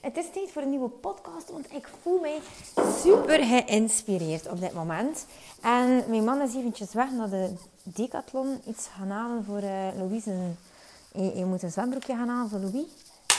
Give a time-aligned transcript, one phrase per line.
[0.00, 2.38] Het is tijd voor een nieuwe podcast, want ik voel mij
[3.02, 5.26] super geïnspireerd op dit moment.
[5.62, 10.34] En mijn man is eventjes weg naar de Decathlon iets gaan halen voor uh, Louise.
[11.12, 12.86] Je, moet een zwembroekje gaan halen voor Louis.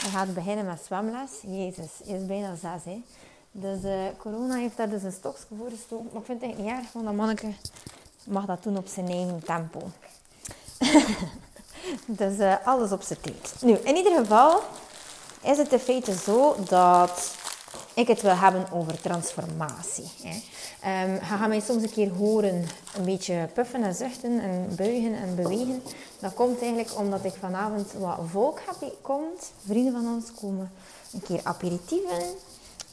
[0.00, 1.30] Hij gaat beginnen met zwemles.
[1.46, 3.02] Jezus, hij is bijna zes, hè.
[3.50, 6.08] Dus uh, corona heeft daar dus een stokje voor gestoken.
[6.12, 7.52] Maar ik vind het niet erg, want dat manneke
[8.24, 9.80] mag dat doen op zijn eigen tempo.
[12.20, 13.54] dus uh, alles op zijn tijd.
[13.60, 14.60] Nu, in ieder geval
[15.42, 17.36] is het in feite zo dat
[17.94, 20.10] ik het wil hebben over transformatie.
[20.22, 20.40] Hè.
[20.84, 25.14] Um, je gaat mij soms een keer horen een beetje puffen en zuchten en buigen
[25.14, 25.82] en bewegen.
[26.18, 29.52] Dat komt eigenlijk omdat ik vanavond wat volk heb komt.
[29.66, 30.70] Vrienden van ons komen
[31.12, 32.36] een keer aperitieven, een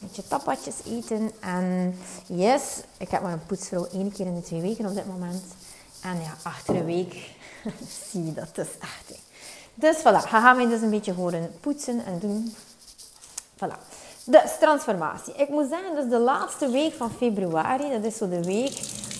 [0.00, 1.30] beetje tapatjes eten.
[1.40, 2.62] En yes,
[2.98, 5.42] ik heb maar een poetsvrouw één keer in de twee weken op dit moment.
[6.00, 7.30] En ja, achter een week
[8.10, 9.25] zie je dat dus echt.
[9.78, 12.54] Dus voilà, je gaat mij dus een beetje horen poetsen en doen.
[13.54, 13.78] Voilà.
[14.24, 15.34] Dus transformatie.
[15.34, 18.72] Ik moet zeggen, dus de laatste week van februari, dat is zo de week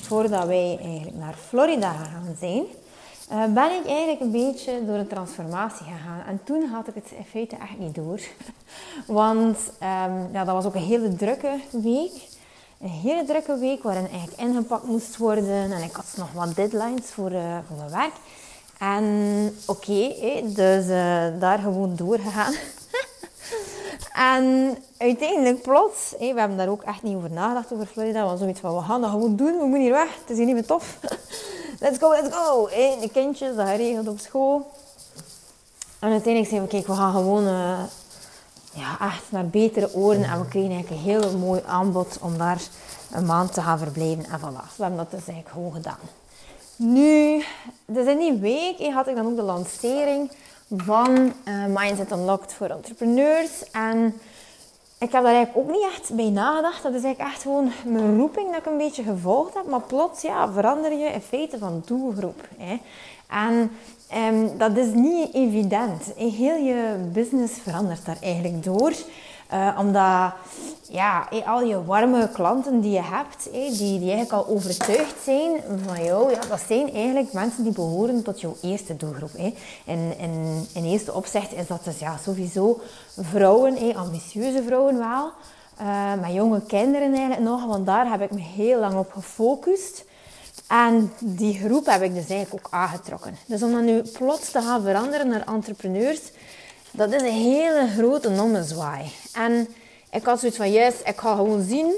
[0.07, 2.65] voordat wij eigenlijk naar Florida gaan zijn,
[3.33, 6.23] uh, ben ik eigenlijk een beetje door een transformatie gegaan.
[6.27, 8.21] En toen had ik het in feite echt niet door.
[9.23, 12.13] Want um, ja, dat was ook een hele drukke week.
[12.81, 15.73] Een hele drukke week waarin eigenlijk ingepakt moest worden.
[15.73, 18.15] En ik had nog wat deadlines voor, uh, voor mijn werk.
[18.79, 20.13] En oké,
[20.45, 22.55] dus uh, daar gewoon doorgegaan.
[24.17, 28.21] En uiteindelijk plots, we hebben daar ook echt niet over nagedacht over Florida.
[28.21, 30.09] Hadden zoiets van, we gaan dat gewoon doen, we moeten hier weg.
[30.21, 30.99] Het is hier niet meer tof.
[31.81, 32.69] let's go, let's go.
[33.01, 34.71] De kindjes, dat geregeld op school.
[35.99, 37.81] En uiteindelijk zeiden we, kijk, we gaan gewoon uh,
[38.73, 40.25] ja, echt naar betere oren.
[40.25, 42.61] En we kregen eigenlijk een heel mooi aanbod om daar
[43.11, 44.25] een maand te gaan verblijven.
[44.25, 45.99] En voilà, we hebben dat dus eigenlijk gewoon gedaan.
[46.77, 47.45] Nu,
[47.87, 50.31] dus in die week had ik dan ook de lancering
[50.77, 53.71] van uh, Mindset Unlocked voor entrepreneurs.
[53.71, 54.15] En
[54.99, 56.83] ik heb daar eigenlijk ook niet echt bij nagedacht.
[56.83, 59.67] Dat is eigenlijk echt gewoon mijn roeping dat ik een beetje gevolgd heb.
[59.67, 62.49] Maar plots ja, verander je in feite van doelgroep.
[62.59, 62.81] Hè.
[63.29, 63.71] En
[64.35, 66.13] um, dat is niet evident.
[66.17, 68.93] Heel je business verandert daar eigenlijk door.
[69.53, 70.33] Uh, omdat
[70.89, 76.05] ja, al je warme klanten die je hebt, die, die eigenlijk al overtuigd zijn van
[76.05, 79.31] jou, ja, dat zijn eigenlijk mensen die behoren tot jouw eerste doelgroep.
[79.85, 80.19] En
[80.75, 82.81] in, eerste opzicht is dat dus ja, sowieso
[83.21, 85.31] vrouwen, ambitieuze vrouwen wel,
[85.81, 90.05] uh, met jonge kinderen eigenlijk nog, want daar heb ik me heel lang op gefocust.
[90.67, 93.37] En die groep heb ik dus eigenlijk ook aangetrokken.
[93.47, 96.21] Dus om dat nu plots te gaan veranderen naar entrepreneurs,
[96.97, 99.11] dat is een hele grote nommenzwaai.
[99.33, 99.69] En
[100.11, 101.95] ik had zoiets van, yes, ik ga gewoon zien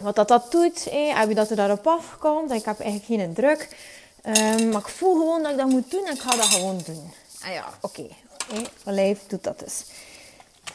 [0.00, 0.84] wat dat, dat doet.
[0.90, 2.50] Heb je dat er daarop afkomt.
[2.50, 3.68] Ik heb eigenlijk geen druk.
[4.26, 6.80] Um, maar ik voel gewoon dat ik dat moet doen en ik ga dat gewoon
[6.86, 7.12] doen.
[7.42, 8.00] En ja, oké.
[8.00, 8.16] Okay.
[8.84, 9.84] Mijn lijf doet dat dus.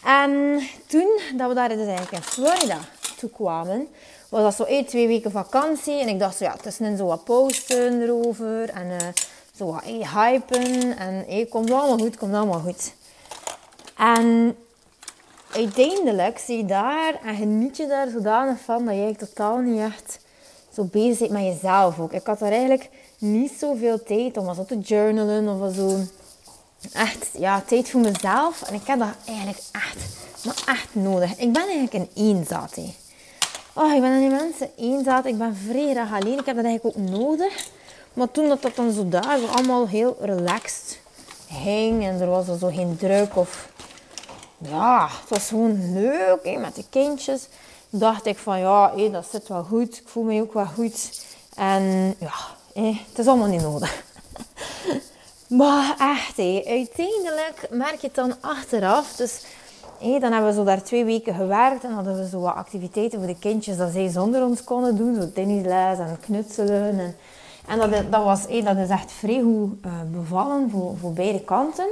[0.03, 2.79] En toen dat we daar dus eigenlijk in Florida
[3.17, 3.87] toe kwamen,
[4.29, 5.99] was dat zo één, twee weken vakantie.
[5.99, 8.69] En ik dacht zo, ja, tussenin zo wat posten erover.
[8.69, 8.97] En uh,
[9.55, 10.97] zo wat hypen.
[10.97, 12.91] En hey, komt allemaal goed, komt allemaal goed.
[13.99, 14.55] En
[15.51, 20.19] uiteindelijk zie je daar en geniet je daar zodanig van dat jij totaal niet echt
[20.73, 22.13] zo bezig bent met jezelf ook.
[22.13, 25.97] Ik had daar eigenlijk niet zoveel tijd om zo te journalen of zo.
[26.93, 28.61] Echt, ja, tijd voor mezelf.
[28.61, 29.97] En ik heb dat eigenlijk echt,
[30.45, 31.37] maar echt nodig.
[31.37, 32.77] Ik ben eigenlijk een eenzaad.
[33.73, 35.25] Oh, ik ben een mensen eenzaad.
[35.25, 36.39] Ik ben vrij alleen.
[36.39, 37.67] Ik heb dat eigenlijk ook nodig.
[38.13, 40.99] Maar toen dat, dat dan zo daar, allemaal heel relaxed
[41.51, 42.03] ging.
[42.03, 43.69] En er was er zo geen druk of
[44.61, 47.47] ja, het was gewoon leuk met de kindjes.
[47.89, 49.97] Dacht ik van ja, hé, dat zit wel goed.
[49.97, 51.25] Ik voel me ook wel goed.
[51.55, 51.83] En
[52.19, 52.33] ja,
[52.73, 54.03] hé, het is allemaal niet nodig.
[55.59, 59.15] maar echt, hé, uiteindelijk merk je het dan achteraf.
[59.15, 59.43] Dus
[59.99, 61.83] hé, dan hebben we zo daar twee weken gewerkt.
[61.83, 65.15] En hadden we zo wat activiteiten voor de kindjes dat zij zonder ons konden doen.
[65.15, 66.99] Zo tennisles en knutselen.
[66.99, 67.15] En,
[67.67, 71.41] en dat, dat, was, hé, dat is echt vrij goed uh, bevallen voor, voor beide
[71.41, 71.87] kanten.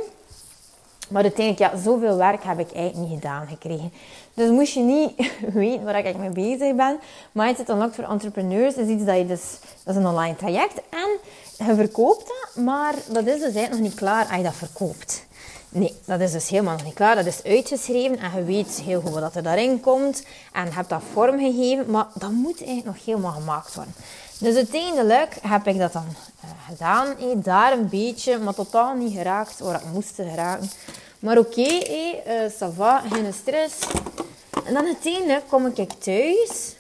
[1.08, 3.94] Maar uiteindelijk, ja, zoveel werk heb ik eigenlijk niet gedaan gekregen.
[4.34, 7.00] Dus moest je niet weten waar ik mee bezig ben.
[7.32, 9.60] Mindset Unlocked voor Entrepreneurs is iets dat je dus...
[9.84, 10.82] Dat is een online traject.
[10.90, 11.18] En
[11.68, 15.26] je verkoopt dat, maar dat is dus eigenlijk nog niet klaar als je dat verkoopt.
[15.70, 17.16] Nee, dat is dus helemaal nog niet klaar.
[17.16, 20.24] Dat is uitgeschreven en je weet heel goed wat er daarin komt.
[20.54, 23.94] En je hebt dat vormgegeven, maar dat moet eigenlijk nog helemaal gemaakt worden.
[24.40, 26.06] Dus uiteindelijk heb ik dat dan
[26.44, 27.08] uh, gedaan.
[27.18, 30.70] Hey, daar een beetje, maar totaal niet geraakt waar ik moest geraken.
[31.20, 33.76] Maar oké, okay, uh, ça va, geen stress.
[34.66, 36.76] En dan uiteindelijk kom ik thuis.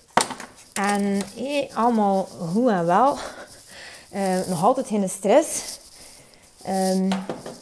[0.74, 3.18] En hey, allemaal goed en wel.
[4.48, 5.80] Nog altijd geen stress.
[6.69, 7.09] Um,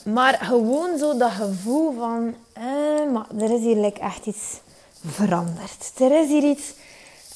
[0.03, 2.35] maar gewoon zo dat gevoel van...
[2.57, 4.59] Uh, maar er is hier like, echt iets
[5.07, 5.91] veranderd.
[5.99, 6.73] Er is hier iets...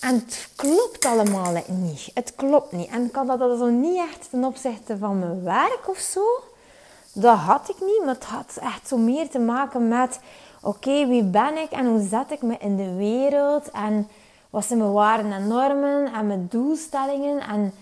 [0.02, 2.12] En het klopt allemaal niet.
[2.14, 2.90] Het klopt niet.
[2.90, 6.24] En ik had dat zo niet echt ten opzichte van mijn werk of zo.
[7.14, 8.02] Dat had ik niet.
[8.06, 10.20] Maar het had echt zo meer te maken met...
[10.62, 13.72] Oké, wie ben ik en hoe zet ik me in de wereld?
[13.72, 14.08] En
[14.50, 17.40] wat zijn mijn waarden en normen en mijn doelstellingen?
[17.42, 17.74] En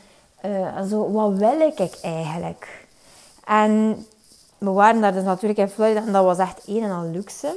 [0.45, 2.85] uh, zo, wat wil ik eigenlijk?
[3.45, 4.05] En
[4.57, 7.55] we waren daar dus natuurlijk in Florida en dat was echt een en al luxe.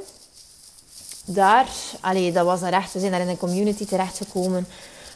[1.25, 1.67] Daar,
[2.01, 4.67] allee, dat was er echt, we zijn daar in een community terechtgekomen.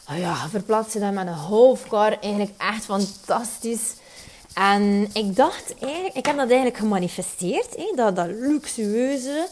[0.10, 3.94] Oh ja, verplaatsen daar met een hoofdcar, eigenlijk echt fantastisch.
[4.54, 9.48] En ik dacht eigenlijk, ik heb dat eigenlijk gemanifesteerd, hè, dat, dat luxueuze.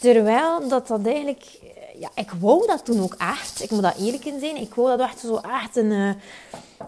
[0.00, 1.44] Terwijl dat dat eigenlijk,
[1.98, 3.62] ja, ik wou dat toen ook echt.
[3.62, 4.56] Ik moet dat eerlijk in zijn.
[4.56, 6.10] Ik wou dat echt zo echt een, uh,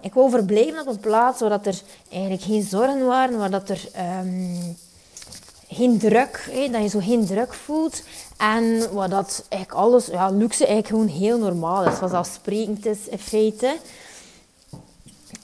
[0.00, 1.81] ik wou verblijven op een plaats waar dat er
[2.11, 3.81] eigenlijk geen zorgen waren, waar dat er
[4.20, 4.76] um,
[5.75, 8.03] geen druk, hé, dat je zo geen druk voelt.
[8.37, 13.19] En waar dat eigenlijk alles, ja, luxe eigenlijk gewoon heel normaal is, vanzelfsprekend is in
[13.19, 13.76] feite.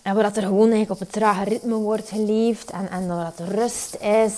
[0.02, 3.32] En waar dat er gewoon eigenlijk op het trage ritme wordt geleefd en, en waar
[3.36, 4.32] dat rust is.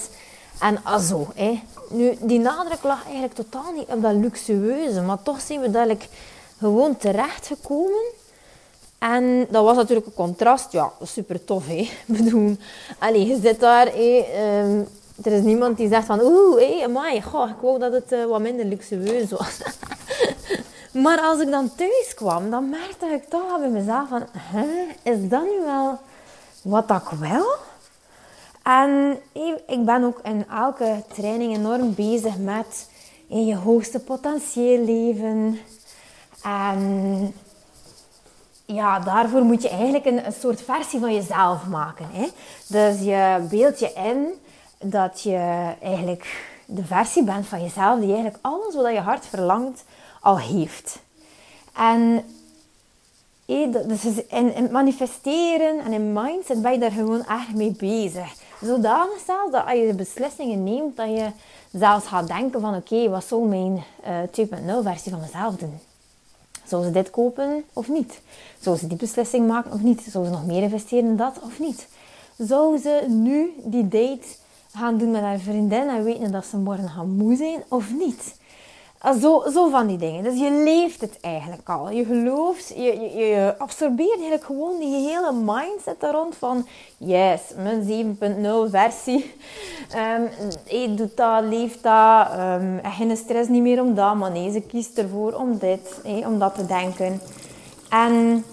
[0.61, 1.63] En also, hè.
[1.89, 6.09] Nu, die nadruk lag eigenlijk totaal niet op dat luxueuze, maar toch zijn we dadelijk
[6.59, 8.21] gewoon terechtgekomen
[9.03, 10.73] en dat was natuurlijk een contrast.
[10.73, 11.75] Ja, super tof, hè.
[12.07, 12.57] Ik bedoel,
[12.99, 14.25] allez, je zit daar, hé,
[15.23, 16.21] er is niemand die zegt van...
[16.21, 19.59] Oeh, hé, amai, goh, ik wou dat het uh, wat minder luxueus was.
[21.05, 24.23] maar als ik dan thuis kwam, dan merkte ik toch bij mezelf van...
[24.53, 25.99] Huh, is dat nu wel
[26.63, 27.47] wat ik wil?
[28.63, 29.19] En
[29.67, 32.91] ik ben ook in elke training enorm bezig met
[33.29, 35.59] in je hoogste potentieel leven.
[36.43, 37.35] En
[38.65, 42.07] ja, daarvoor moet je eigenlijk een, een, soort versie van jezelf maken.
[42.13, 42.29] Hè?
[42.67, 44.33] Dus je beeld je in
[44.83, 49.85] dat je eigenlijk de versie bent van jezelf die eigenlijk alles wat je hart verlangt
[50.21, 50.99] al heeft.
[51.73, 52.25] En
[53.87, 58.35] dus in, in manifesteren en in mindset ben je daar gewoon echt mee bezig.
[58.61, 61.27] Zodanig zelfs dat als je beslissingen neemt, dat je
[61.73, 65.79] zelfs gaat denken van oké, wat zou mijn uh, eh, 2.0 versie van mezelf doen?
[66.67, 68.21] Zou ze dit kopen of niet?
[68.61, 70.07] Zou ze die beslissing maken of niet?
[70.11, 71.89] Zou ze nog meer investeren in dat of niet?
[72.39, 74.27] Zou ze nu die date
[74.73, 78.41] gaan doen met haar vriendin en weten dat ze morgen gaan moe zijn of niet?
[79.05, 80.23] Ah, zo, zo van die dingen.
[80.23, 81.91] Dus je leeft het eigenlijk al.
[81.91, 86.67] Je gelooft, je, je, absorbeert eigenlijk gewoon die hele mindset daar rond van...
[86.97, 89.35] Yes, mijn 7.0 versie.
[89.97, 90.29] Um,
[90.81, 92.29] je doet dat, leeft dat.
[92.39, 94.15] Um, geen stress niet meer om dat.
[94.15, 96.01] Maar nee, ze kiest ervoor om dit.
[96.03, 97.21] Hey, om dat te denken.
[97.89, 98.45] En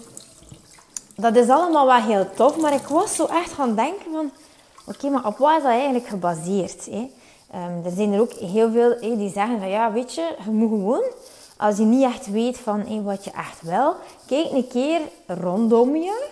[1.16, 2.56] dat is allemaal wel heel tof.
[2.56, 4.30] Maar ik was zo echt gaan denken van...
[4.90, 6.86] Oké, maar op wat is dat eigenlijk gebaseerd?
[6.90, 7.10] Hey?
[7.54, 10.50] Um, er zijn er ook heel veel hey, die zeggen van ja, weet je, je
[10.50, 11.04] moet gewoon,
[11.56, 13.94] als je niet echt weet van wat je echt wil,
[14.26, 16.28] kijk een keer rondom je,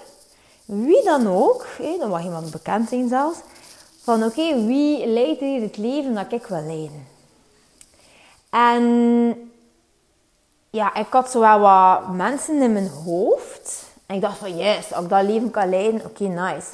[0.65, 3.38] wie dan ook, hey, dan mag iemand bekend zijn zelfs,
[4.03, 7.07] van oké, wie leidt hier het leven dat ik wil leiden?
[8.50, 9.53] En
[10.71, 13.85] ja, ik had zo wel wat mensen in mijn hoofd.
[14.07, 16.67] En ik dacht van yes, als ik dat leven kan leiden, oké, nice.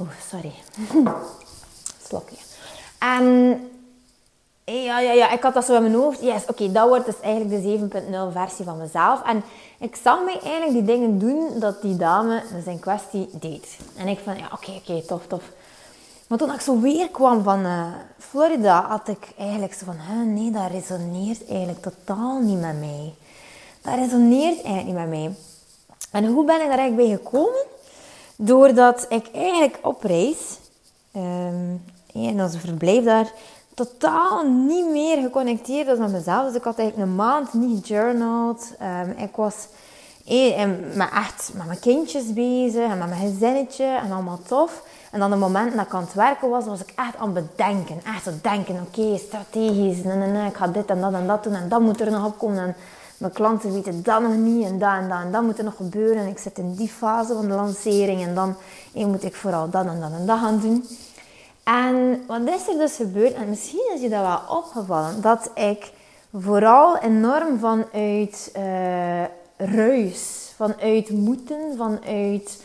[0.00, 0.52] Oeh, sorry.
[2.06, 2.36] Slokje.
[2.98, 3.24] En
[4.64, 6.20] ja, ja, ja, ik had dat zo in mijn hoofd.
[6.20, 7.98] Yes, oké, dat wordt dus eigenlijk de
[8.30, 9.22] 7.0 versie van mezelf.
[9.22, 9.42] En
[9.78, 13.76] ik zag mij eigenlijk die dingen doen dat die dame dus in kwestie deed.
[13.96, 15.42] En ik van, ja, oké, oké, tof, tof.
[16.26, 17.86] Maar toen ik zo weer kwam van uh,
[18.18, 23.14] Florida, had ik eigenlijk zo van, nee, dat resoneert eigenlijk totaal niet met mij.
[23.82, 25.34] Dat resoneert eigenlijk niet met mij.
[26.10, 27.72] En hoe ben ik daar eigenlijk bij gekomen?
[28.36, 30.58] Doordat ik eigenlijk op reis
[31.16, 33.32] um, en als verblijf daar
[33.74, 36.46] totaal niet meer geconnecteerd was met mezelf.
[36.46, 38.72] Dus ik had eigenlijk een maand niet gejournald.
[38.82, 39.54] Um, ik was
[40.26, 44.82] eh, met, echt met mijn kindjes bezig en met mijn gezinnetje en allemaal tof.
[45.10, 47.46] En dan de moment dat ik aan het werken was, was ik echt aan het
[47.46, 48.00] bedenken.
[48.16, 51.44] Echt aan denken, oké, strategisch, nee, nee, nee, ik ga dit en dat en dat
[51.44, 52.58] doen en dat moet er nog op komen.
[52.58, 52.76] En
[53.18, 55.76] mijn klanten weten dat nog niet en dat en dat en dat moet er nog
[55.76, 56.22] gebeuren.
[56.22, 58.56] En ik zit in die fase van de lancering en dan
[58.92, 60.84] moet ik vooral dat en dat en dat gaan doen.
[61.64, 63.32] En wat is er dus gebeurd?
[63.32, 65.92] En misschien is je dat wel opgevallen, dat ik
[66.32, 69.22] vooral enorm vanuit uh,
[69.56, 72.62] ruis, vanuit moeten, vanuit,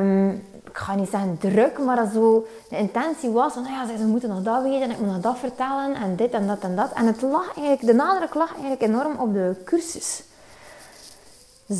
[0.00, 4.06] um, ik ga niet zeggen druk, maar zo, de intentie was van, nou ja, ze
[4.06, 6.76] moeten nog dat weten en ik moet nog dat vertellen en dit en dat en
[6.76, 6.92] dat.
[6.94, 10.22] En het lag eigenlijk, de nadruk lag eigenlijk enorm op de cursus.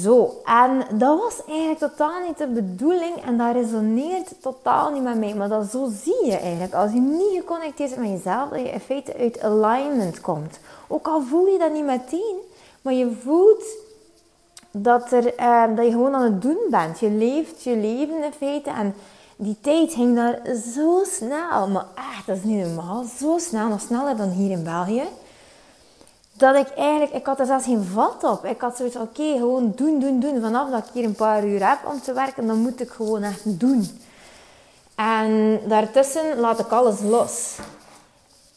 [0.02, 5.18] Zo, en dat was eigenlijk totaal niet de bedoeling en dat resoneert totaal niet met
[5.18, 5.34] mij.
[5.34, 8.70] Maar dat zo zie je eigenlijk, als je niet geconnecteerd bent met jezelf, dat je
[8.70, 10.58] in feite uit alignment komt.
[10.88, 12.36] Ook al voel je dat niet meteen,
[12.82, 13.64] maar je voelt
[14.70, 17.00] dat, er, eh, dat je gewoon aan het doen bent.
[17.00, 18.94] Je leeft je leven in feite en
[19.36, 20.40] die tijd ging daar
[20.74, 21.68] zo snel.
[21.68, 23.04] Maar echt, dat is niet normaal.
[23.18, 25.04] Zo snel, nog sneller dan hier in België
[26.40, 28.44] dat ik eigenlijk, ik had er zelfs geen vat op.
[28.44, 30.40] Ik had zoiets oké, gewoon doen, doen, doen.
[30.40, 33.22] Vanaf dat ik hier een paar uur heb om te werken, dan moet ik gewoon
[33.22, 34.00] echt doen.
[34.94, 37.56] En daartussen laat ik alles los.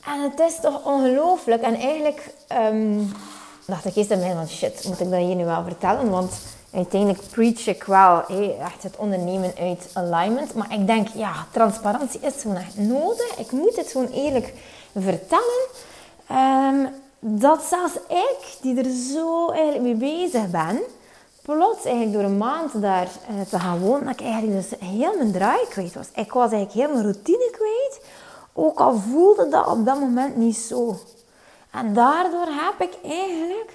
[0.05, 1.61] En het is toch ongelooflijk.
[1.61, 2.33] En eigenlijk
[2.71, 3.11] um,
[3.65, 6.09] dacht ik eerst aan mij van, shit, moet ik dat hier nu wel vertellen?
[6.09, 6.33] Want
[6.73, 8.25] uiteindelijk preach ik wel
[8.59, 10.53] echt het ondernemen uit alignment.
[10.53, 13.37] Maar ik denk, ja, transparantie is gewoon echt nodig.
[13.37, 14.53] Ik moet het gewoon eerlijk
[14.93, 15.67] vertellen.
[16.31, 20.81] Um, dat zelfs ik, die er zo eigenlijk mee bezig ben,
[21.41, 25.17] plots eigenlijk door een maand daar eh, te gaan wonen, dat ik eigenlijk dus heel
[25.17, 26.07] mijn draai kwijt was.
[26.15, 28.01] Ik was eigenlijk heel mijn routine kwijt,
[28.53, 30.95] ook al voelde dat op dat moment niet zo.
[31.73, 33.73] En daardoor heb ik eigenlijk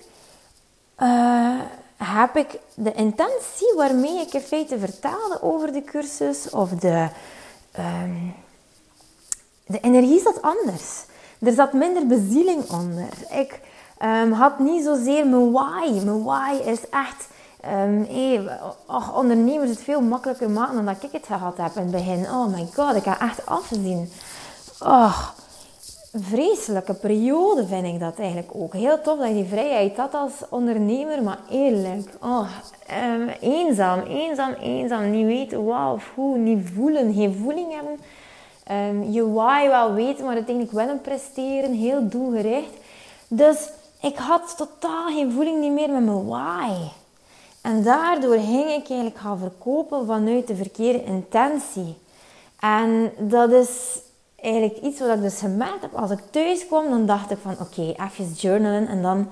[1.03, 1.61] uh,
[1.97, 7.09] heb ik de intentie waarmee ik in feite vertelde over de cursus of de,
[7.79, 8.35] um,
[9.67, 11.05] de energie zat anders.
[11.41, 13.09] Er zat minder bezieling onder.
[13.31, 13.61] Ik
[14.03, 15.91] um, had niet zozeer mijn why.
[16.05, 17.27] Mijn why is echt...
[17.65, 21.83] Um, hey, oh, ondernemers het veel makkelijker maken dan dat ik het gehad heb in
[21.83, 22.25] het begin.
[22.25, 24.11] Oh my god, ik ga echt afzien.
[26.13, 28.73] Oh, vreselijke periode vind ik dat eigenlijk ook.
[28.73, 32.11] Heel tof dat je die vrijheid had als ondernemer, maar eerlijk.
[32.23, 32.49] Oh,
[33.13, 35.11] um, eenzaam, eenzaam, eenzaam.
[35.11, 37.99] Niet weten wat of hoe, niet voelen, geen voeling hebben.
[38.89, 42.73] Um, je why wel weten, maar uiteindelijk wel een presteren, heel doelgericht.
[43.29, 46.73] Dus ik had totaal geen voeling meer met mijn why.
[47.61, 51.97] En daardoor ging ik eigenlijk gaan verkopen vanuit de verkeerde intentie.
[52.61, 53.99] En dat is
[54.41, 55.95] eigenlijk iets wat ik dus gemerkt heb.
[55.95, 58.89] Als ik thuis kwam, dan dacht ik van oké, even journalen.
[58.89, 59.29] En dan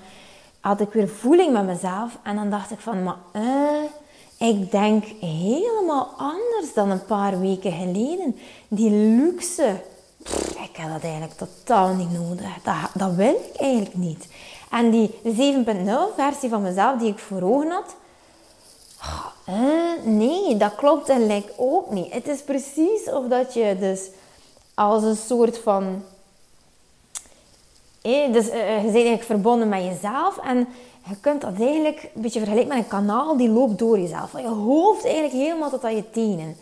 [0.61, 2.19] had ik weer voeling met mezelf.
[2.23, 7.73] En dan dacht ik van, maar uh, ik denk helemaal anders dan een paar weken
[7.73, 8.37] geleden.
[8.69, 9.83] Die luxe,
[10.63, 12.63] ik heb dat eigenlijk totaal niet nodig.
[12.63, 14.27] Dat, dat wil ik eigenlijk niet.
[14.71, 17.97] En die 7.0 versie van mezelf die ik voor ogen had,
[20.05, 22.13] nee, dat klopt eigenlijk ook niet.
[22.13, 24.01] Het is precies of dat je dus
[24.77, 26.03] als een soort van...
[28.03, 30.69] dus uh, je bent eigenlijk verbonden met jezelf en
[31.09, 34.31] je kunt dat eigenlijk een beetje vergelijken met een kanaal die loopt door jezelf.
[34.31, 36.57] Van je hoofd eigenlijk helemaal tot aan je tenen.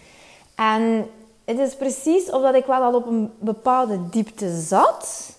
[0.54, 1.10] En
[1.44, 5.32] het is precies of dat ik wel al op een bepaalde diepte zat.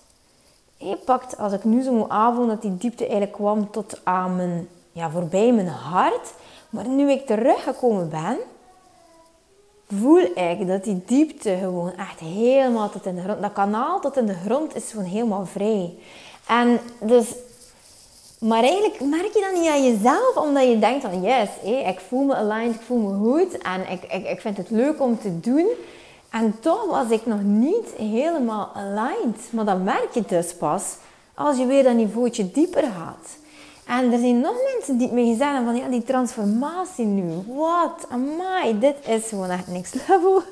[0.76, 4.36] Je pakt, als ik nu zo moet aanvoelen, dat die diepte eigenlijk kwam tot aan
[4.36, 6.32] mijn, ja, voorbij mijn hart.
[6.70, 8.38] Maar nu ik teruggekomen ben,
[9.88, 14.16] voel ik dat die diepte gewoon echt helemaal tot in de grond, dat kanaal tot
[14.16, 15.94] in de grond is gewoon helemaal vrij.
[16.46, 17.34] En dus
[18.38, 22.24] maar eigenlijk merk je dat niet aan jezelf, omdat je denkt van yes, ik voel
[22.24, 25.40] me aligned, ik voel me goed en ik, ik, ik vind het leuk om te
[25.40, 25.66] doen.
[26.30, 29.48] En toch was ik nog niet helemaal aligned.
[29.50, 30.96] Maar dat merk je dus pas
[31.34, 33.36] als je weer dat niveautje dieper gaat.
[33.86, 37.44] En er zijn nog mensen die het me gezegd hebben van ja, die transformatie nu.
[37.46, 38.06] Wat?
[38.08, 40.42] Amai, dit is gewoon echt niks level.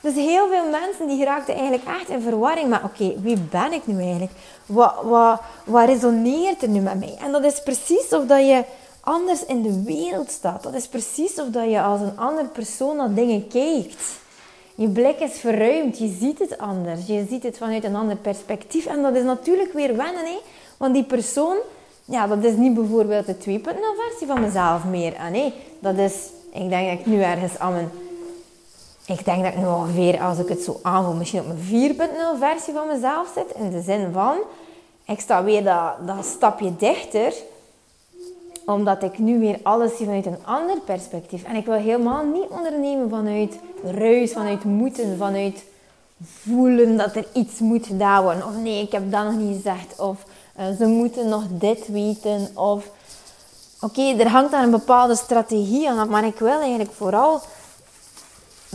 [0.00, 2.68] Dus heel veel mensen die geraakten eigenlijk echt in verwarring.
[2.68, 4.32] Maar oké, wie ben ik nu eigenlijk?
[4.66, 7.16] Wat, wat, wat resoneert er nu met mij?
[7.20, 8.64] En dat is precies of dat je
[9.00, 10.62] anders in de wereld staat.
[10.62, 14.18] Dat is precies of dat je als een andere persoon naar dingen kijkt.
[14.74, 17.06] Je blik is verruimd, je ziet het anders.
[17.06, 18.86] Je ziet het vanuit een ander perspectief.
[18.86, 20.38] En dat is natuurlijk weer wennen, hè?
[20.76, 21.56] want die persoon,
[22.10, 23.42] ja, dat is niet bijvoorbeeld de 2.0
[23.96, 25.14] versie van mezelf meer.
[25.14, 26.14] En nee, dat is,
[26.52, 27.90] ik denk dat ik nu ergens aan mijn
[29.06, 32.38] ik denk dat ik nu ongeveer, als ik het zo aanvoel, misschien op mijn 4.0
[32.38, 33.56] versie van mezelf zit.
[33.56, 34.36] In de zin van,
[35.06, 37.34] ik sta weer dat, dat stapje dichter.
[38.66, 41.44] Omdat ik nu weer alles zie vanuit een ander perspectief.
[41.44, 45.64] En ik wil helemaal niet ondernemen vanuit ruis, vanuit moeten, vanuit
[46.24, 48.46] voelen dat er iets moet gedaan worden.
[48.46, 49.98] Of nee, ik heb dat nog niet gezegd.
[49.98, 50.24] Of
[50.60, 52.50] uh, ze moeten nog dit weten.
[52.54, 52.84] Of
[53.80, 56.08] oké, er hangt daar een bepaalde strategie aan.
[56.08, 57.40] Maar ik wil eigenlijk vooral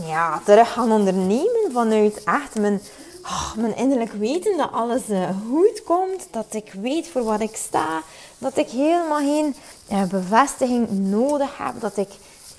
[0.06, 2.80] ja, terug gaan ondernemen vanuit echt mijn
[3.22, 6.26] oh, mijn innerlijk weten dat alles uh, goed komt.
[6.30, 8.02] Dat ik weet voor wat ik sta.
[8.38, 9.54] Dat ik helemaal geen
[9.92, 11.80] uh, bevestiging nodig heb.
[11.80, 12.08] Dat ik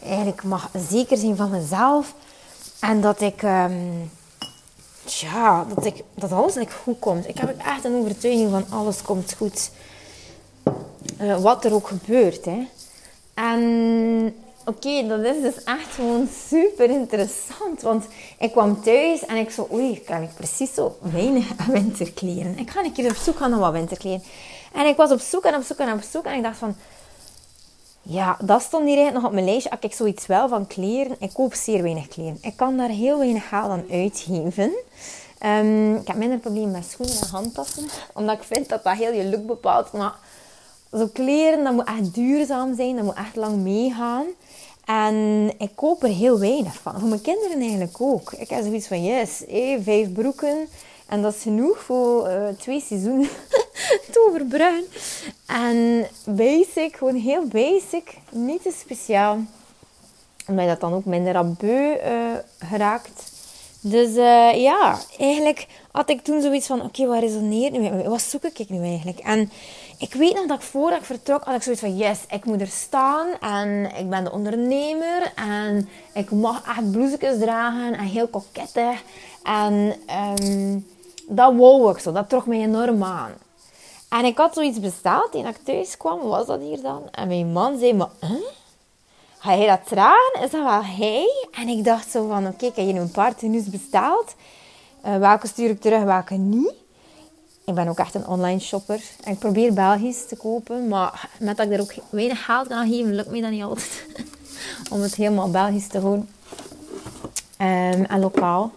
[0.03, 2.13] eigenlijk mag zeker zijn van mezelf.
[2.79, 3.41] En dat ik...
[3.41, 4.11] Um,
[5.11, 7.27] ja, dat, ik, dat alles eigenlijk goed komt.
[7.27, 9.71] Ik heb echt een overtuiging van alles komt goed.
[11.21, 12.45] Uh, wat er ook gebeurt.
[12.45, 12.67] Hè.
[13.33, 14.35] En
[14.65, 17.81] oké, dat is dus echt gewoon super interessant.
[17.81, 18.05] Want
[18.39, 22.57] ik kwam thuis en ik zo, oei, ik heb precies zo weinig winterkleren.
[22.57, 24.23] Ik ga een keer op zoek gaan naar wat winterkleren.
[24.73, 26.25] En ik was op zoek en op zoek en op zoek.
[26.25, 26.75] En ik dacht van,
[28.09, 29.69] ja, dat stond hier eigenlijk nog op mijn lijstje.
[29.69, 32.37] Als ik zoiets wel van kleren, ik koop zeer weinig kleren.
[32.41, 34.71] Ik kan daar heel weinig geld aan uitgeven.
[35.45, 37.83] Um, ik heb minder probleem met schoenen en handtassen.
[38.13, 39.91] Omdat ik vind dat dat heel je look bepaalt.
[39.91, 40.15] Maar
[40.91, 42.95] zo kleren, dat moet echt duurzaam zijn.
[42.95, 44.25] Dat moet echt lang meegaan.
[44.85, 46.99] En ik koop er heel weinig van.
[46.99, 48.31] Voor mijn kinderen eigenlijk ook.
[48.31, 49.43] Ik heb zoiets van, yes,
[49.83, 50.67] vijf broeken.
[51.07, 53.29] En dat is genoeg voor uh, twee seizoenen
[54.11, 54.85] te overbruggen.
[55.45, 58.17] En basic, gewoon heel basic.
[58.29, 59.39] Niet te speciaal.
[60.47, 63.31] Je dat dan ook minder aan beu uh, geraakt.
[63.81, 66.81] Dus uh, ja, eigenlijk had ik toen zoiets van...
[66.81, 68.09] Oké, okay, wat resoneert nu?
[68.09, 69.19] Wat zoek ik nu eigenlijk?
[69.19, 69.51] En
[69.97, 71.97] ik weet nog dat ik voordat ik vertrok, had ik zoiets van...
[71.97, 73.27] Yes, ik moet er staan.
[73.39, 75.33] En ik ben de ondernemer.
[75.35, 77.93] En ik mag echt blouses dragen.
[77.93, 79.03] En heel kokettig.
[79.43, 79.93] En
[80.41, 80.87] um,
[81.27, 82.11] dat wou ik zo.
[82.11, 83.31] Dat trok mij enorm aan.
[84.09, 85.35] En ik had zoiets besteld.
[85.35, 87.01] En ik thuis kwam, was dat hier dan?
[87.11, 88.07] En mijn man zei me...
[88.19, 88.45] Huh?
[89.37, 90.41] Ga jij dat dragen?
[90.43, 91.47] Is dat wel hij?
[91.51, 92.47] En ik dacht zo van...
[92.47, 94.35] Oké, okay, heb je nu een paar tenues besteld.
[95.05, 96.73] Uh, welke stuur ik terug, welke niet?
[97.65, 99.01] Ik ben ook echt een online shopper.
[99.23, 100.87] En ik probeer Belgisch te kopen.
[100.87, 104.05] Maar met dat ik er ook weinig geld kan geven, lukt me dat niet altijd.
[104.91, 106.29] Om het helemaal Belgisch te doen.
[107.61, 108.71] Um, en lokaal.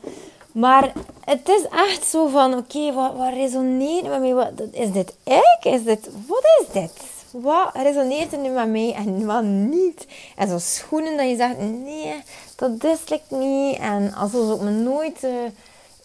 [0.52, 0.92] Maar
[1.30, 4.34] het is echt zo van, oké, wat, wat resoneert met mij?
[4.34, 5.58] Wat, is dit ik?
[5.62, 6.92] Is dit, wat is dit?
[7.30, 10.06] Wat resoneert er nu met mij en wat niet?
[10.36, 12.22] En zo schoenen dat je zegt, nee,
[12.56, 13.78] dat is niet.
[13.78, 15.24] En alsof ik me nooit...
[15.24, 15.30] Uh,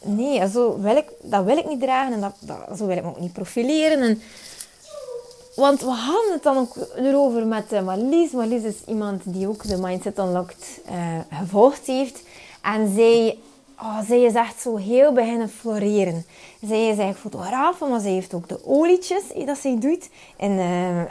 [0.03, 0.41] nee,
[0.95, 3.33] ik, dat wil ik niet dragen en dat, dat, zo wil ik me ook niet
[3.33, 4.01] profileren.
[4.01, 4.21] En,
[5.55, 8.31] want we hadden het dan ook erover met uh, Marlies.
[8.31, 12.21] Marlies is iemand die ook de Mindset Unlocked uh, gevolgd heeft.
[12.61, 13.37] En zij
[13.79, 16.25] oh, zij is echt zo heel beginnen floreren.
[16.61, 20.09] Zij is eigenlijk fotograaf, maar zij heeft ook de olietjes dat zij doet.
[20.37, 21.01] En, uh,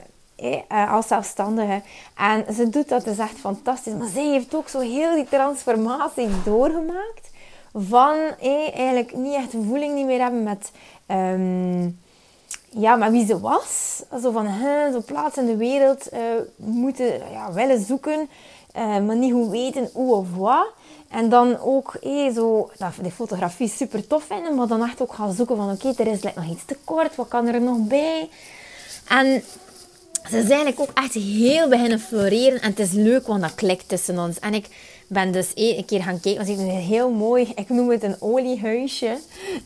[0.68, 1.82] eh, als zelfstandige.
[2.16, 3.92] En ze doet dat, is echt fantastisch.
[3.92, 7.30] Maar zij heeft ook zo heel die transformatie doorgemaakt.
[7.74, 10.70] Van eh, eigenlijk niet echt een voeling niet meer hebben met,
[11.06, 12.00] um,
[12.70, 14.02] ja, met wie ze was.
[14.22, 16.20] Zo van, hè, zo plaats in de wereld uh,
[16.56, 18.28] moeten ja, willen zoeken.
[18.76, 20.66] Uh, maar niet hoe weten hoe of wat.
[21.14, 22.70] En dan ook eh, zo,
[23.02, 26.20] de fotografie super tof vinden, maar dan echt ook gaan zoeken van oké, er is
[26.22, 28.28] nog iets tekort, wat kan er nog bij?
[29.08, 29.42] En
[30.22, 33.88] ze zijn eigenlijk ook echt heel beginnen floreren en het is leuk, want dat klikt
[33.88, 34.38] tussen ons.
[34.38, 34.68] En ik
[35.06, 38.16] ben dus een keer gaan kijken, want ik een heel mooi, ik noem het een
[38.18, 39.18] oliehuisje.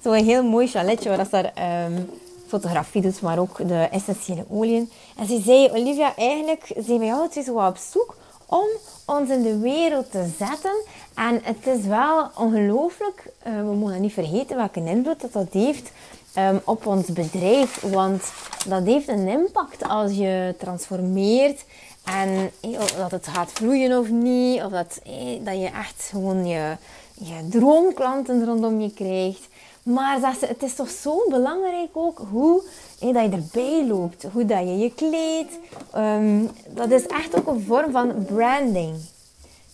[0.03, 2.11] Zo'n heel mooi chaletje waar dat daar um,
[2.47, 4.91] fotografie doet, maar ook de essentiële oliën.
[5.17, 8.69] En ze zei, Olivia, eigenlijk zijn wij altijd zo op zoek om
[9.07, 10.85] ons in de wereld te zetten.
[11.19, 15.91] En het is wel ongelooflijk, uh, we mogen niet vergeten welke invloed dat, dat heeft
[16.39, 17.81] um, op ons bedrijf.
[17.81, 18.23] Want
[18.69, 21.65] dat heeft een impact als je transformeert.
[22.05, 24.63] En eh, dat het gaat vloeien of niet.
[24.63, 26.77] Of dat, eh, dat je echt gewoon je,
[27.15, 29.49] je droomklanten rondom je krijgt.
[29.83, 32.63] Maar het is toch zo belangrijk ook hoe
[32.99, 35.59] dat je erbij loopt, hoe dat je je kleedt.
[35.97, 38.95] Um, dat is echt ook een vorm van branding.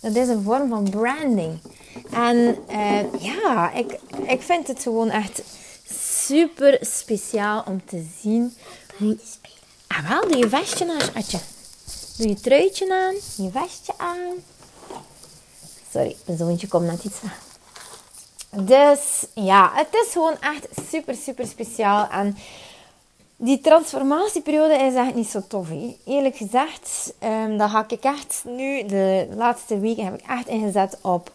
[0.04, 1.58] Dat is een vorm van branding.
[2.10, 5.42] En uh, ja, ik, ik vind het gewoon echt
[6.22, 8.54] super speciaal om te zien
[8.98, 9.16] hoe...
[9.86, 11.38] Ah wel, doe je vestje aan, Atje.
[12.16, 13.14] Doe je truitje aan,
[13.44, 14.34] je vestje aan.
[15.92, 17.16] Sorry, mijn zoontje komt net iets
[18.50, 22.08] Dus ja, het is gewoon echt super, super speciaal.
[22.08, 22.36] En
[23.36, 25.68] die transformatieperiode is echt niet zo tof.
[26.04, 30.98] Eerlijk gezegd, um, dan ga ik echt nu, de laatste weken heb ik echt ingezet
[31.00, 31.32] op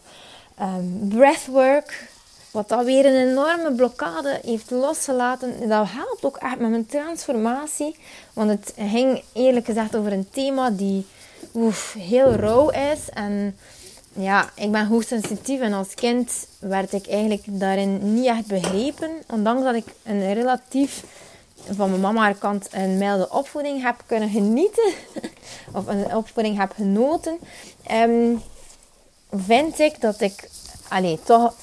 [0.60, 2.08] um, breathwork.
[2.50, 5.68] Wat dan weer een enorme blokkade heeft losgelaten.
[5.68, 7.96] Dat helpt ook echt met mijn transformatie.
[8.32, 11.06] Want het ging eerlijk gezegd over een thema die
[11.54, 13.08] oef, heel rauw is.
[13.12, 13.56] En
[14.12, 19.10] ja, ik ben hoogsensitief en als kind werd ik eigenlijk daarin niet echt begrepen.
[19.28, 21.04] Ondanks dat ik een relatief
[21.70, 24.92] van mijn mama kant een milde opvoeding heb kunnen genieten,
[25.74, 27.38] of een opvoeding heb genoten,
[27.92, 28.42] um,
[29.30, 30.50] vind ik dat ik
[30.88, 31.54] allee, toch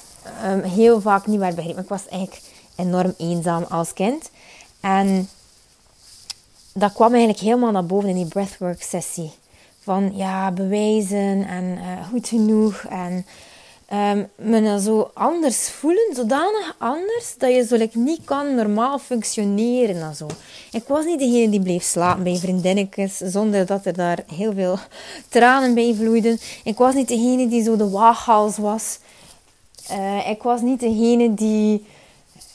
[0.42, 1.82] ehm, heel vaak niet werd begrepen.
[1.82, 2.42] Ik was eigenlijk
[2.76, 4.30] enorm eenzaam als kind.
[4.80, 5.28] En
[6.72, 9.32] dat kwam eigenlijk helemaal naar boven in die breathwork sessie.
[9.80, 13.26] Van ja, bewijzen en uh, goed genoeg en
[13.92, 20.02] um, me zo anders voelen, zodanig anders dat je zo like, niet kan normaal functioneren
[20.02, 20.26] en zo.
[20.70, 24.78] Ik was niet degene die bleef slapen bij vriendinnetjes zonder dat er daar heel veel
[25.28, 26.38] tranen bij vloeiden.
[26.64, 28.98] Ik was niet degene die zo de waaghals was.
[29.90, 31.86] Uh, ik was niet degene die,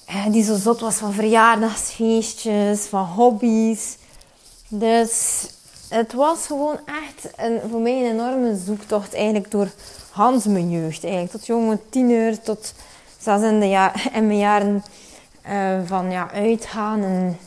[0.10, 3.98] uh, die zo zot was van verjaardagsfeestjes, van hobby's.
[4.68, 5.46] Dus
[5.90, 9.68] het was gewoon echt een, voor mij een enorme zoektocht eigenlijk door
[10.14, 11.04] Hans mijn jeugd.
[11.04, 12.74] Eigenlijk tot jonge tiener, tot
[13.20, 14.84] zelfs in, de ja, in mijn jaren
[15.50, 17.04] uh, van ja, uitgaan.
[17.04, 17.38] En,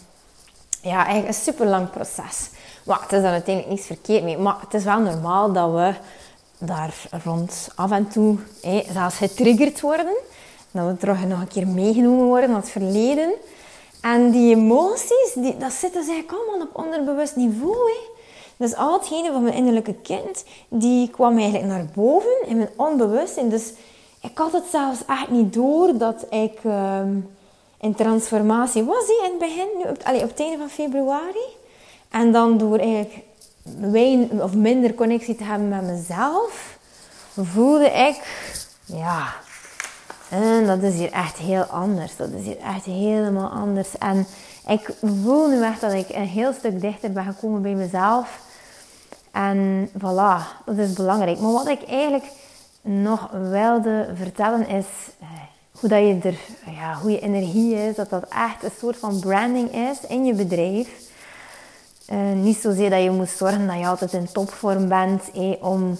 [0.82, 2.50] ja, eigenlijk een super lang proces.
[2.84, 4.38] Maar het is daar uiteindelijk niets verkeerd mee.
[4.38, 5.94] Maar het is wel normaal dat we
[6.58, 8.38] daar rond af en toe
[8.92, 10.16] zelfs getriggerd worden.
[10.70, 13.32] Dat we terug nog een keer meegenomen worden naar het verleden.
[14.00, 17.90] En die emoties, die, dat zitten dus eigenlijk allemaal op onderbewust niveau.
[18.56, 23.48] Dus al hetgene van mijn innerlijke kind, die kwam eigenlijk naar boven in mijn onbewustzijn.
[23.48, 23.72] Dus
[24.22, 27.28] ik had het zelfs echt niet door dat ik um,
[27.80, 31.46] in transformatie was in het begin, nu op, allez, op het einde van februari.
[32.10, 33.24] En dan door eigenlijk
[33.80, 36.78] weinig of minder connectie te hebben met mezelf,
[37.34, 38.50] voelde ik,
[38.84, 39.34] ja,
[40.28, 42.16] en dat is hier echt heel anders.
[42.16, 43.98] Dat is hier echt helemaal anders.
[43.98, 44.26] En
[44.68, 44.90] ik
[45.22, 48.44] voel nu echt dat ik een heel stuk dichter ben gekomen bij mezelf.
[49.36, 51.38] En voilà, dat is belangrijk.
[51.38, 52.24] Maar wat ik eigenlijk
[52.82, 54.86] nog wilde vertellen is
[55.20, 55.26] eh,
[55.70, 56.38] hoe, dat je er,
[56.72, 57.96] ja, hoe je energie is.
[57.96, 60.88] Dat dat echt een soort van branding is in je bedrijf.
[62.12, 65.98] Uh, niet zozeer dat je moet zorgen dat je altijd in topvorm bent eh, om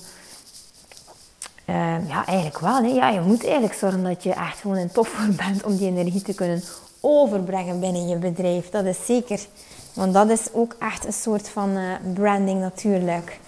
[2.08, 2.82] ja, eigenlijk wel.
[2.82, 6.22] Ja, je moet eigenlijk zorgen dat je echt gewoon een toffer bent om die energie
[6.22, 6.62] te kunnen
[7.00, 8.70] overbrengen binnen je bedrijf.
[8.70, 9.46] Dat is zeker.
[9.96, 11.82] Want dat is ook echt een soort van uh,
[12.14, 13.38] branding natuurlijk.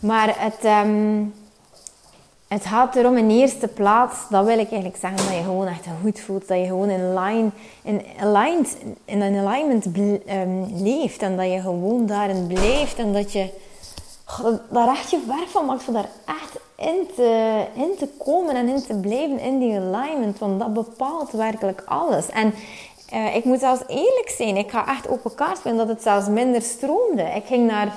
[0.00, 1.34] Maar het, um,
[2.48, 5.86] het gaat erom in eerste plaats, dat wil ik eigenlijk zeggen, dat je gewoon echt
[6.02, 6.48] goed voelt.
[6.48, 7.50] Dat je gewoon in, line,
[7.82, 11.22] in, aligned, in een alignment um, leeft.
[11.22, 12.98] En dat je gewoon daarin blijft.
[12.98, 13.48] En dat je
[14.70, 18.68] daar echt je werk van maakt voor daar echt in te, in te komen en
[18.68, 20.38] in te blijven in die alignment.
[20.38, 22.28] Want dat bepaalt werkelijk alles.
[22.28, 22.54] En
[23.12, 24.56] uh, ik moet zelfs eerlijk zijn.
[24.56, 27.22] Ik ga echt open kaart spelen dat het zelfs minder stroomde.
[27.22, 27.92] Ik ging naar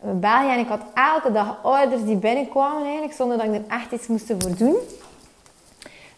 [0.00, 3.14] België en ik had elke dag orders die binnenkwamen eigenlijk.
[3.14, 4.76] Zonder dat ik er echt iets moest voor doen.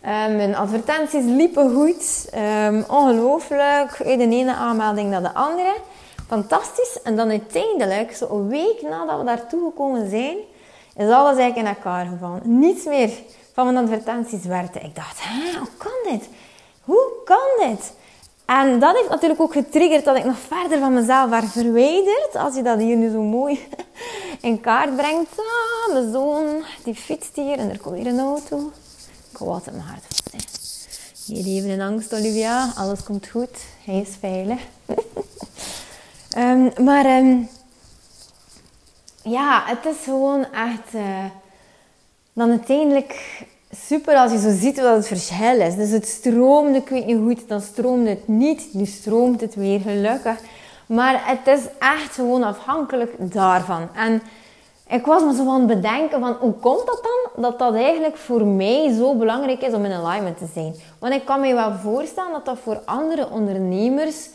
[0.02, 2.30] Um, mijn advertenties liepen goed.
[2.34, 3.96] Um, ongelooflijk.
[3.98, 5.74] De ene aanmelding naar de andere.
[6.26, 7.02] Fantastisch.
[7.02, 10.36] En dan uiteindelijk, zo een week nadat we daartoe gekomen zijn
[10.96, 12.40] is alles eigenlijk in elkaar gevallen.
[12.44, 13.10] Niets meer
[13.52, 14.80] van mijn advertenties werkte.
[14.80, 15.20] Ik dacht,
[15.58, 16.28] hoe kan dit?
[16.84, 17.92] Hoe kan dit?
[18.46, 22.36] En dat heeft natuurlijk ook getriggerd dat ik nog verder van mezelf werd verwijderd.
[22.36, 23.68] Als je dat hier nu zo mooi
[24.40, 25.30] in kaart brengt.
[25.38, 28.72] Ah, mijn zoon, die fietst hier en er komt hier een auto.
[29.30, 31.28] Ik hou altijd mijn hart vast.
[31.28, 32.72] Niet leven in angst, Olivia.
[32.76, 33.58] Alles komt goed.
[33.84, 34.60] Hij is veilig.
[36.36, 37.18] um, maar...
[37.18, 37.48] Um,
[39.28, 41.24] ja, het is gewoon echt uh,
[42.32, 43.44] dan uiteindelijk
[43.84, 45.74] super als je zo ziet wat het verschil is.
[45.74, 48.68] Dus het stroomde, ik weet niet goed, dan stroomde het niet.
[48.72, 50.38] Nu stroomt het weer, gelukkig.
[50.86, 53.88] Maar het is echt gewoon afhankelijk daarvan.
[53.94, 54.22] En
[54.88, 57.42] ik was me zo aan het bedenken van hoe komt dat dan?
[57.42, 60.74] Dat dat eigenlijk voor mij zo belangrijk is om in alignment te zijn.
[60.98, 64.28] Want ik kan me wel voorstellen dat dat voor andere ondernemers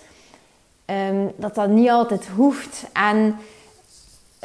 [0.86, 2.84] um, dat dat niet altijd hoeft.
[2.94, 3.36] En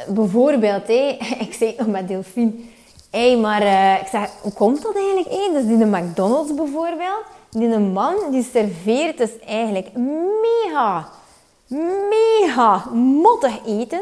[0.07, 2.51] bijvoorbeeld, hé, ik zei nog met Delphine,
[3.17, 5.29] hé, maar uh, ik zeg, hoe komt dat eigenlijk?
[5.29, 5.51] Hé?
[5.53, 9.89] Dus die de McDonald's bijvoorbeeld, die een man die serveert dus eigenlijk
[10.41, 11.09] mega,
[12.09, 14.01] mega mottig eten.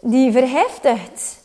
[0.00, 1.40] Die verheftigt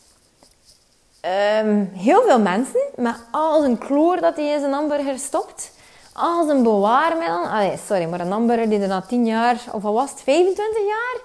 [1.60, 5.70] um, heel veel mensen met al zijn kloor dat hij in zijn hamburger stopt.
[6.12, 7.46] Al zijn bewaarmiddel.
[7.46, 10.78] Allee, sorry, maar een hamburger die er na 10 jaar, of wat was het, 25
[10.86, 11.20] jaar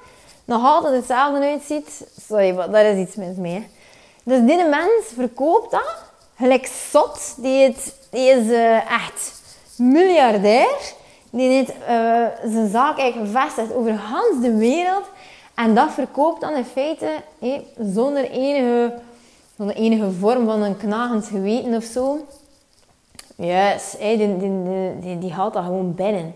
[0.46, 3.70] nog altijd hetzelfde uitziet, sorry, maar daar is iets mis mee.
[4.24, 6.04] Dus die mens verkoopt dat,
[6.36, 7.36] gelijk zot.
[7.38, 9.42] Die, het, is uh, echt
[9.78, 10.94] miljardair.
[11.30, 15.06] Die heeft uh, zijn zaak eigenlijk gevestigd over Hans de wereld.
[15.56, 17.08] En dat verkoopt dan in feite
[17.80, 18.94] zonder, enige,
[19.58, 22.26] zonder enige vorm van een knagend geweten of zo.
[23.36, 24.38] Yes, die,
[25.00, 26.34] die, die, haalt dat gewoon binnen.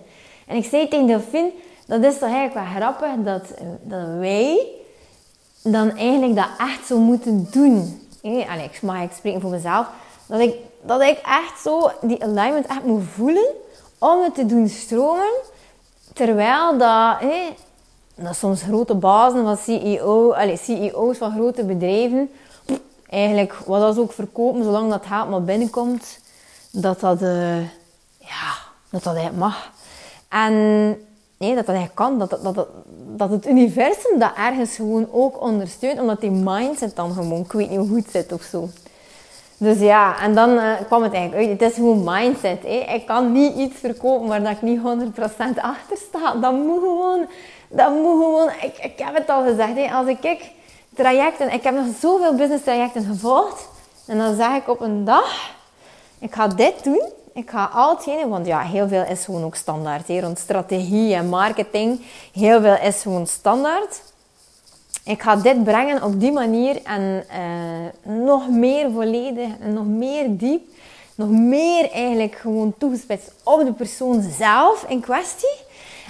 [0.47, 1.51] En ik zei tegen Delphine,
[1.85, 4.76] dat is toch eigenlijk wel grappig dat, dat wij
[5.63, 8.01] dan eigenlijk dat echt zo moeten doen.
[8.23, 9.87] Allee, mag ik spreken voor mezelf.
[10.27, 10.55] Dat ik
[10.87, 13.47] dat ik echt zo die alignment echt moet voelen
[13.97, 15.31] om het te doen stromen.
[16.13, 17.17] Terwijl dat,
[18.15, 22.31] dat soms grote bazen van CEO, allez, CEO's van grote bedrijven,
[23.09, 26.19] eigenlijk wat ze ook verkopen, zolang dat geld maar binnenkomt,
[26.71, 27.59] dat dat, uh,
[28.17, 28.53] ja,
[28.89, 29.71] dat, dat mag.
[30.29, 30.95] En
[31.37, 32.67] nee, dat dat kan, dat, dat, dat,
[33.15, 37.69] dat het universum dat ergens gewoon ook ondersteunt, omdat die mindset dan gewoon, ik weet
[37.69, 38.69] niet hoe goed zit of zo.
[39.59, 41.49] Dus ja, en dan uh, kwam het eigenlijk.
[41.49, 42.65] Het is gewoon mindset.
[42.65, 44.81] Ik kan niet iets verkopen waar dat ik niet 100%
[45.61, 46.33] achter sta.
[46.35, 47.25] Dat moet gewoon,
[47.69, 49.91] dat moet gewoon, ik, ik heb het al gezegd.
[49.93, 50.51] Als ik kijk,
[50.95, 53.69] trajecten, ik heb nog zoveel business trajecten gevolgd.
[54.07, 55.51] En dan zeg ik op een dag,
[56.19, 57.03] ik ga dit doen.
[57.37, 60.07] Ik ga al hetgene, want ja, heel veel is gewoon ook standaard.
[60.07, 60.19] Hè.
[60.19, 62.01] Rond strategie en marketing,
[62.33, 64.01] heel veel is gewoon standaard
[65.07, 70.37] ik ga dit brengen op die manier en uh, nog meer volledig en nog meer
[70.37, 70.61] diep.
[71.15, 75.57] Nog meer eigenlijk gewoon toegespitst op de persoon zelf in kwestie.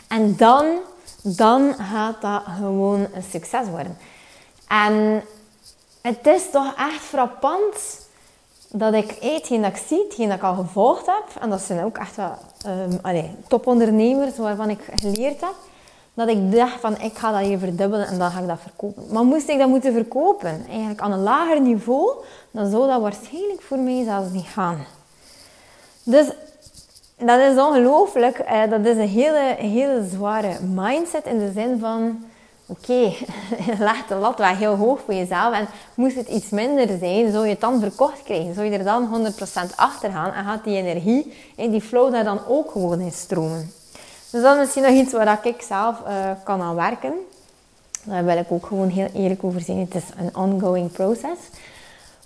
[0.07, 0.65] En dan,
[1.21, 3.97] dan gaat dat gewoon een succes worden.
[4.67, 5.23] En
[6.01, 8.06] het is toch echt frappant
[8.69, 11.41] dat ik hetgeen dat ik zie, hetgeen dat ik al gevolgd heb.
[11.41, 12.33] En dat zijn ook echt wel
[13.01, 15.55] allee, topondernemers waarvan ik geleerd heb
[16.17, 19.03] dat ik dacht van ik ga dat hier verdubbelen en dan ga ik dat verkopen.
[19.11, 22.11] Maar moest ik dat moeten verkopen, eigenlijk aan een lager niveau,
[22.51, 24.85] dan zou dat waarschijnlijk voor mij zelfs niet gaan.
[26.03, 26.27] Dus
[27.17, 28.37] dat is ongelooflijk.
[28.37, 32.25] Eh, dat is een hele, hele zware mindset in de zin van...
[32.69, 33.13] Oké,
[33.79, 35.53] leg de lat wel heel hoog voor jezelf.
[35.53, 38.53] En moest het iets minder zijn, zou je het dan verkocht krijgen.
[38.53, 39.33] Zou je er dan
[39.71, 43.71] 100% achter gaan en gaat die energie, die flow daar dan ook gewoon in stromen.
[44.29, 47.13] Dus dat is misschien nog iets waar ik zelf uh, kan aan werken.
[48.03, 49.79] Daar wil ik ook gewoon heel eerlijk over zijn.
[49.79, 51.39] Het is een ongoing process.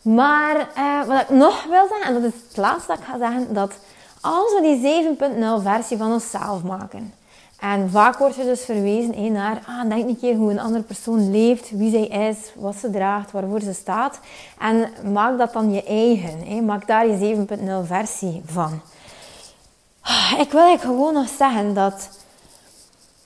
[0.02, 3.18] Maar uh, wat ik nog wil zeggen, en dat is het laatste dat ik ga
[3.18, 3.74] zeggen, dat
[4.22, 5.18] als we die
[5.60, 7.14] 7.0 versie van onszelf maken,
[7.62, 11.32] en vaak wordt er dus verwezen naar, ah, denk een keer hoe een andere persoon
[11.32, 14.20] leeft, wie zij is, wat ze draagt, waarvoor ze staat.
[14.60, 16.66] En maak dat dan je eigen.
[16.66, 18.82] Maak daar je 7.0 versie van.
[20.40, 22.10] Ik wil eigenlijk gewoon nog zeggen dat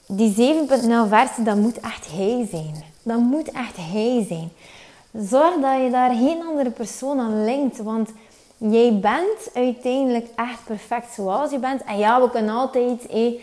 [0.08, 2.84] die 7.0 versie, dat moet echt hij zijn.
[3.04, 4.51] Dat moet echt hij zijn.
[5.13, 8.10] Zorg dat je daar geen andere persoon aan linkt, want
[8.58, 11.84] jij bent uiteindelijk echt perfect zoals je bent.
[11.84, 13.34] En ja, we kunnen altijd eh,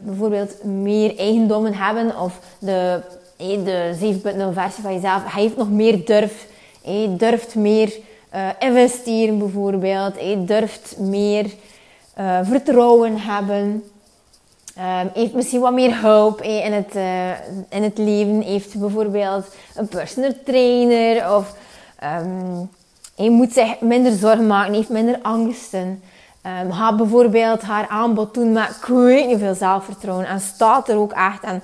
[0.00, 3.00] bijvoorbeeld meer eigendommen hebben of de,
[3.36, 5.32] eh, de 7.0 versie van jezelf.
[5.32, 6.46] Hij heeft nog meer durf.
[6.84, 7.92] Eh, durft meer
[8.34, 10.16] uh, investeren bijvoorbeeld.
[10.16, 11.44] Eh, durft meer
[12.18, 13.84] uh, vertrouwen hebben.
[14.78, 17.30] Um, heeft misschien wat meer hulp in het, uh,
[17.68, 18.40] in het leven.
[18.40, 21.34] Heeft bijvoorbeeld een personal trainer.
[21.34, 21.54] Of
[22.04, 22.70] um,
[23.16, 24.74] hij moet zich minder zorgen maken.
[24.74, 26.02] Heeft minder angsten.
[26.62, 30.26] Um, bijvoorbeeld haar aanbod doen met ik weet niet veel zelfvertrouwen.
[30.26, 31.42] En staat er ook echt.
[31.42, 31.62] En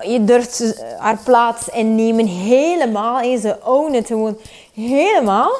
[0.00, 3.20] je durft haar plaats innemen helemaal.
[3.20, 4.36] En ze own het gewoon
[4.74, 5.50] helemaal.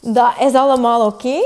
[0.00, 1.40] Dat is allemaal oké.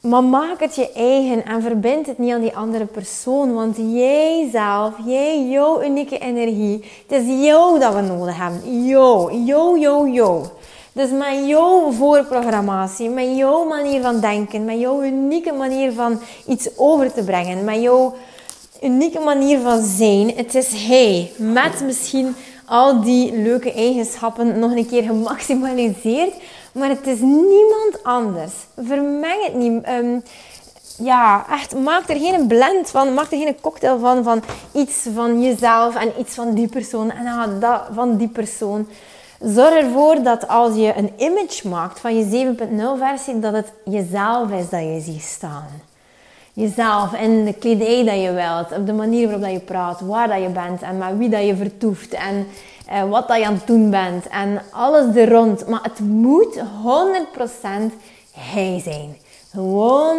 [0.00, 3.54] Maar maak het je eigen en verbind het niet aan die andere persoon.
[3.54, 6.84] Want jij zelf, jij, jouw unieke energie.
[7.06, 8.86] Het is jou dat we nodig hebben.
[8.86, 10.44] Jou, jou, jou, jou.
[10.94, 16.68] Dus met jouw voorprogrammatie, met jouw manier van denken, met jouw unieke manier van iets
[16.76, 18.14] over te brengen, met jouw
[18.82, 20.32] unieke manier van zijn.
[20.36, 26.34] Het is hij, met misschien al die leuke eigenschappen nog een keer gemaximaliseerd.
[26.72, 28.52] Maar het is niemand anders.
[28.76, 29.88] Vermeng het niet.
[29.88, 30.22] Um,
[30.98, 33.14] ja, echt, maak er geen blend van.
[33.14, 34.22] Maak er geen cocktail van.
[34.22, 37.10] Van iets van jezelf en iets van die persoon.
[37.10, 38.88] En ah, dat van die persoon.
[39.40, 44.50] Zorg ervoor dat als je een image maakt van je 7.0 versie, dat het jezelf
[44.50, 45.68] is dat je ziet staan.
[46.52, 50.28] Jezelf en de kledij dat je wilt, op de manier waarop dat je praat, waar
[50.28, 52.14] dat je bent en met wie dat je vertoeft.
[52.14, 52.46] En
[52.92, 55.66] uh, wat dat je aan het doen bent en alles er rond.
[55.66, 56.62] Maar het moet 100%
[58.32, 59.16] hij zijn.
[59.50, 60.16] Gewoon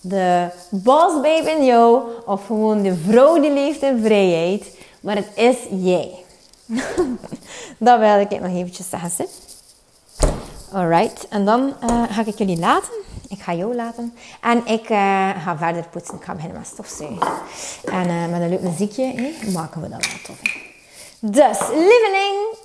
[0.00, 4.76] de boss babe in jou of gewoon de vrouw die leeft in vrijheid.
[5.00, 6.10] Maar het is jij.
[7.78, 9.26] dat wil ik nog eventjes zeggen.
[10.72, 12.92] Alright, en dan uh, ga ik jullie laten.
[13.28, 14.14] Ik ga jou laten.
[14.40, 16.14] En ik uh, ga verder poetsen.
[16.14, 17.28] Ik ga beginnen met stofzuigen.
[17.84, 20.40] En uh, met een leuk muziekje maken we dat wel tof.
[21.20, 22.56] Dus, lieveling,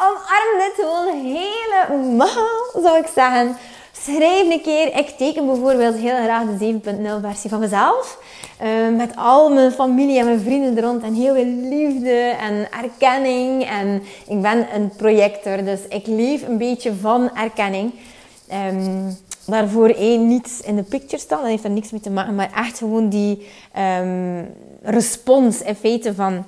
[0.00, 0.76] omarm dit
[1.22, 3.56] helemaal, zou ik zeggen.
[3.92, 4.96] Schrijf een keer.
[4.96, 6.80] Ik teken bijvoorbeeld heel graag de
[7.20, 8.18] 7.0 versie van mezelf.
[8.62, 11.02] Uh, met al mijn familie en mijn vrienden er rond.
[11.02, 13.64] En heel veel liefde en erkenning.
[13.64, 17.92] En ik ben een projector, dus ik leef een beetje van erkenning.
[18.72, 21.40] Um, daarvoor één niet in de picture staan.
[21.40, 22.34] Dat heeft er niks mee te maken.
[22.34, 23.46] Maar echt gewoon die
[24.00, 26.44] um, respons in feite van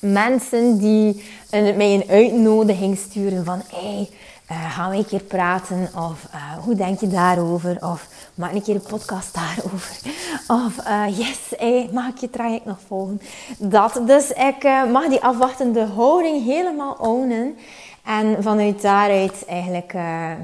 [0.00, 3.62] mensen die een, mij een uitnodiging sturen van...
[3.72, 4.08] Hey,
[4.52, 5.90] uh, gaan we een keer praten?
[5.96, 7.76] Of uh, hoe denk je daarover?
[7.80, 9.96] Of maak een keer een podcast daarover?
[10.66, 13.20] Of uh, yes, hey, mag ik je traject nog volgen?
[13.58, 14.00] Dat.
[14.06, 14.62] Dus ik
[14.92, 17.56] mag die afwachtende houding helemaal ownen.
[18.04, 19.92] En vanuit daaruit eigenlijk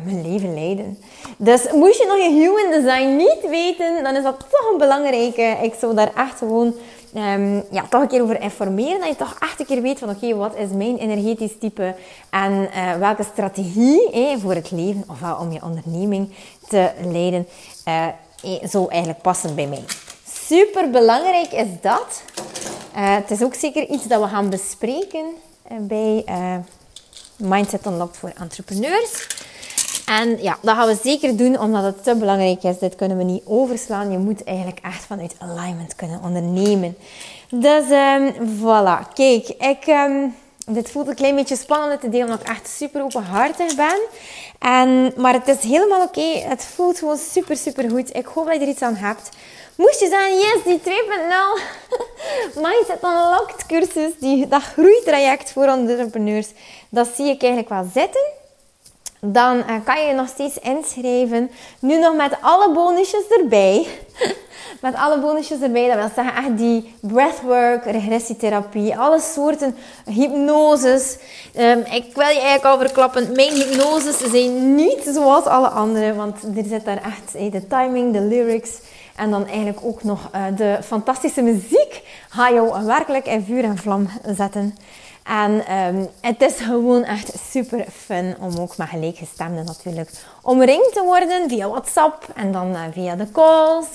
[0.04, 0.98] mijn leven leiden.
[1.36, 5.56] Dus moest je nog je human design niet weten, dan is dat toch een belangrijke.
[5.62, 6.74] Ik zou daar echt gewoon
[7.14, 8.98] um, ja, toch een keer over informeren.
[8.98, 11.94] Dat je toch echt een keer weet van oké, wat is mijn energetisch type
[12.30, 16.32] en uh, welke strategie eh, voor het leven ofwel om je onderneming
[16.68, 17.48] te leiden
[17.88, 18.06] uh,
[18.62, 19.84] zou eigenlijk passen bij mij.
[20.46, 22.22] Super belangrijk is dat.
[22.92, 25.24] het is ook zeker iets dat we gaan bespreken
[25.80, 26.24] bij
[27.36, 29.26] Mindset Unlocked voor entrepreneurs.
[30.08, 32.78] En ja, dat gaan we zeker doen omdat het te belangrijk is.
[32.78, 34.10] Dit kunnen we niet overslaan.
[34.10, 36.96] Je moet eigenlijk echt vanuit alignment kunnen ondernemen.
[37.50, 39.12] Dus um, voilà.
[39.14, 40.34] Kijk, ik, um,
[40.66, 44.00] dit voelt een klein beetje spannend te delen omdat ik echt super openhartig ben.
[44.58, 46.38] En, maar het is helemaal oké.
[46.38, 48.16] Het voelt gewoon super, super goed.
[48.16, 49.28] Ik hoop dat je er iets aan hebt.
[49.76, 56.48] Moest je zeggen, yes, die 2.0 Mindset Unlocked cursus, die, dat groeitraject voor entrepreneurs,
[56.88, 58.37] dat zie ik eigenlijk wel zitten
[59.20, 61.50] dan uh, kan je je nog steeds inschrijven.
[61.80, 63.86] Nu nog met alle bonusjes erbij.
[64.80, 65.86] met alle bonusjes erbij.
[65.86, 71.16] Dat wil zeggen echt die breathwork, regressietherapie, alle soorten hypnoses.
[71.58, 76.14] Um, ik wil je eigenlijk al verklappen, mijn hypnoses zijn niet zoals alle andere.
[76.14, 78.70] Want er zit daar echt hey, de timing, de lyrics...
[79.18, 83.76] En dan eigenlijk ook nog uh, de fantastische muziek ga jou werkelijk in vuur en
[83.76, 84.76] vlam zetten.
[85.28, 90.10] En um, het is gewoon echt super fun om ook met gelijkgestemden natuurlijk
[90.42, 93.86] omringd te worden via WhatsApp en dan uh, via de calls.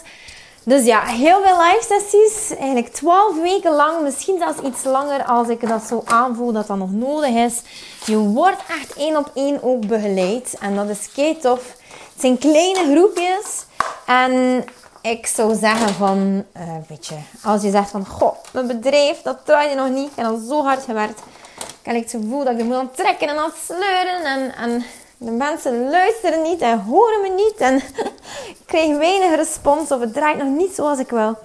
[0.64, 2.58] Dus ja, heel veel live sessies.
[2.58, 6.78] Eigenlijk 12 weken lang, misschien zelfs iets langer als ik dat zo aanvoel dat dat
[6.78, 7.62] nog nodig is.
[8.06, 10.56] Je wordt echt één op één ook begeleid.
[10.60, 11.76] En dat is kei tof.
[12.14, 13.66] Het zijn kleine groepjes.
[14.06, 14.64] En
[15.04, 19.46] ik zou zeggen van, uh, weet je, als je zegt van, goh, mijn bedrijf, dat
[19.46, 20.10] draaide nog niet.
[20.16, 21.20] Heb al zo hard gewerkt.
[21.58, 24.24] Ik heb het gevoel dat ik moet aan trekken en aan sleuren.
[24.24, 24.84] En, en
[25.18, 27.58] de mensen luisteren niet en horen me niet.
[27.58, 27.76] En
[28.60, 31.38] ik krijg weinig respons of het draait nog niet zoals ik wil.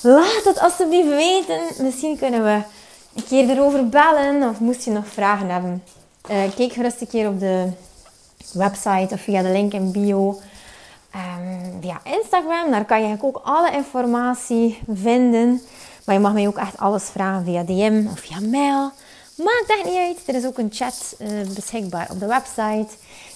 [0.00, 1.60] Laat het alsjeblieft weten.
[1.78, 2.60] Misschien kunnen we
[3.14, 4.48] een keer erover bellen.
[4.48, 5.82] Of moest je nog vragen hebben.
[6.30, 7.68] Uh, kijk gerust een keer op de
[8.52, 10.40] website of via de link in bio.
[11.16, 15.62] Um, via Instagram, daar kan je ook alle informatie vinden.
[16.04, 18.90] Maar je mag mij ook echt alles vragen via DM of via mail.
[19.36, 20.22] Maakt echt niet uit.
[20.26, 22.88] Er is ook een chat uh, beschikbaar op de website.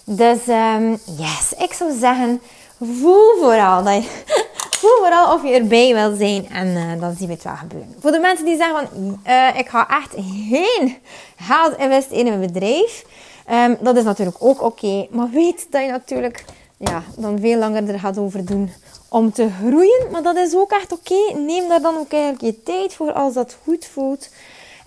[0.05, 2.41] Dus um, yes, ik zou zeggen,
[2.81, 4.05] voel vooral, dat
[4.81, 6.49] voel vooral of je erbij wil zijn.
[6.49, 7.95] En uh, dan zien we het wel gebeuren.
[8.01, 10.15] Voor de mensen die zeggen van, uh, ik ga echt
[10.49, 10.97] geen
[11.37, 13.05] geld investeren in mijn bedrijf.
[13.51, 15.07] Um, dat is natuurlijk ook oké.
[15.11, 16.45] Maar weet dat je natuurlijk
[16.83, 18.71] ja, dan veel langer er gaat over doen
[19.09, 20.11] om te groeien.
[20.11, 21.39] Maar dat is ook echt oké.
[21.39, 24.29] Neem daar dan ook eigenlijk je tijd voor als dat goed voelt.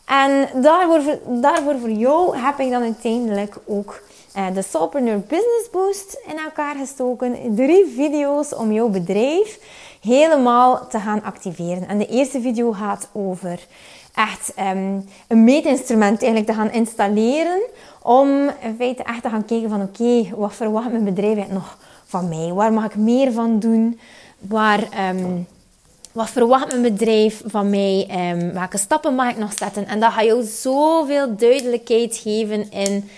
[0.05, 4.01] En daarvoor, daarvoor voor jou heb ik dan uiteindelijk ook
[4.37, 7.55] uh, de Soulpreneur Business Boost in elkaar gestoken.
[7.55, 9.59] Drie video's om jouw bedrijf
[10.01, 11.87] helemaal te gaan activeren.
[11.87, 13.59] En de eerste video gaat over
[14.13, 17.61] echt um, een meetinstrument eigenlijk te gaan installeren.
[18.01, 22.29] Om in feite echt te gaan kijken van oké, wat verwacht mijn bedrijf nog van
[22.29, 22.53] mij?
[22.53, 23.99] Waar mag ik meer van doen?
[24.39, 25.09] Waar...
[25.09, 25.47] Um,
[26.11, 28.07] wat verwacht mijn bedrijf van mij?
[28.31, 29.87] Um, welke stappen mag ik nog zetten?
[29.87, 33.09] En dat gaat jou zoveel duidelijkheid geven in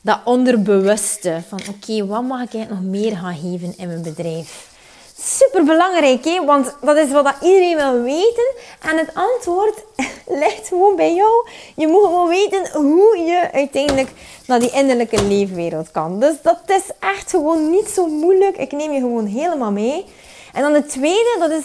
[0.00, 1.42] dat onderbewuste.
[1.48, 4.73] Van oké, wat mag ik nog meer gaan geven in mijn bedrijf?
[5.18, 8.54] Super belangrijk, want dat is wat iedereen wil weten.
[8.80, 9.84] En het antwoord
[10.42, 11.48] ligt gewoon bij jou.
[11.76, 14.08] Je moet gewoon weten hoe je uiteindelijk
[14.46, 16.20] naar die innerlijke leefwereld kan.
[16.20, 18.56] Dus dat is echt gewoon niet zo moeilijk.
[18.56, 20.04] Ik neem je gewoon helemaal mee.
[20.52, 21.62] En dan het tweede, dat is,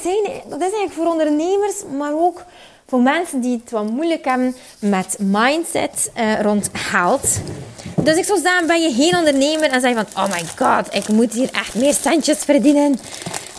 [0.47, 2.43] dat eigenlijk voor ondernemers, maar ook
[2.87, 7.27] voor mensen die het wat moeilijk hebben met mindset uh, rond geld.
[7.95, 11.07] Dus ik zou zeggen, ben je geen ondernemer en zeg van, oh my god, ik
[11.07, 12.99] moet hier echt meer centjes verdienen.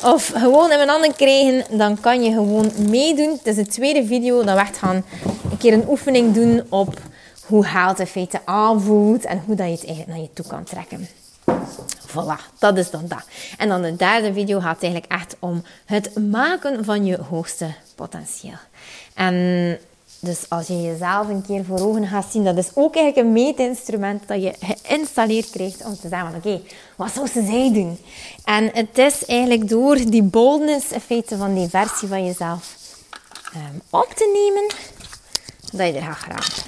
[0.04, 3.30] Of gewoon in mijn handen krijgen, dan kan je gewoon meedoen.
[3.30, 5.04] Het is de tweede video, dan we gaan
[5.50, 7.00] een keer een oefening doen op
[7.46, 10.64] hoe geld in feite aanvoelt en hoe dat je het eigenlijk naar je toe kan
[10.64, 11.08] trekken.
[12.06, 13.24] Voilà, dat is dan dat.
[13.58, 18.58] En dan de derde video gaat eigenlijk echt om het maken van je hoogste potentieel.
[19.14, 19.78] En
[20.22, 23.32] Dus als je jezelf een keer voor ogen gaat zien, dat is ook eigenlijk een
[23.32, 26.60] meetinstrument dat je geïnstalleerd krijgt om te zeggen van oké,
[26.96, 27.98] wat zou ze zij doen?
[28.44, 32.76] En het is eigenlijk door die boldness in feite van die versie van jezelf
[33.54, 34.70] um, op te nemen,
[35.72, 36.62] dat je er gaat geraken.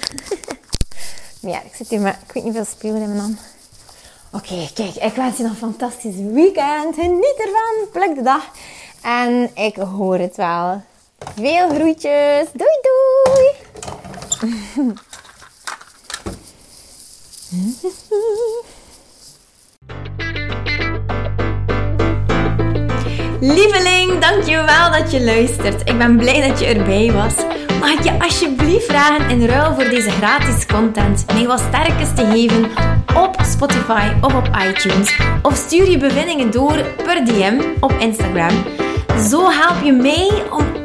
[1.41, 3.39] maar ja, ik zit hier met, ik weet niet veel spelen in mijn hand.
[4.31, 6.95] Oké, kijk, ik wens je een fantastisch weekend.
[6.95, 8.51] Geniet ervan, pluk de dag.
[9.01, 10.81] En ik hoor het wel.
[11.35, 12.47] Veel groetjes.
[12.53, 13.51] Doei doei.
[23.39, 25.89] Lieveling, dankjewel dat je luistert.
[25.89, 27.33] Ik ben blij dat je erbij was.
[27.79, 32.25] Mag ik je alsjeblieft vragen in ruil voor deze gratis content mij wat sterkes te
[32.25, 32.63] geven
[33.15, 35.19] op Spotify of op iTunes?
[35.41, 38.63] Of stuur je bevindingen door per DM op Instagram.
[39.29, 40.82] Zo help je mij om